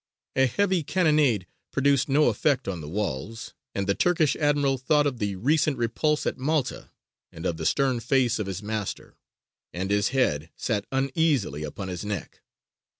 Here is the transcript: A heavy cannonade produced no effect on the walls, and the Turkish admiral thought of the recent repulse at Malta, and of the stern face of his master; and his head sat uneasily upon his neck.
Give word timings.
A 0.35 0.47
heavy 0.47 0.81
cannonade 0.81 1.45
produced 1.71 2.09
no 2.09 2.23
effect 2.29 2.67
on 2.67 2.81
the 2.81 2.89
walls, 2.89 3.53
and 3.75 3.85
the 3.85 3.93
Turkish 3.93 4.35
admiral 4.35 4.79
thought 4.79 5.05
of 5.05 5.19
the 5.19 5.35
recent 5.35 5.77
repulse 5.77 6.25
at 6.25 6.39
Malta, 6.39 6.89
and 7.31 7.45
of 7.45 7.57
the 7.57 7.67
stern 7.67 7.99
face 7.99 8.39
of 8.39 8.47
his 8.47 8.63
master; 8.63 9.15
and 9.71 9.91
his 9.91 10.07
head 10.07 10.49
sat 10.55 10.87
uneasily 10.91 11.61
upon 11.61 11.87
his 11.87 12.03
neck. 12.03 12.41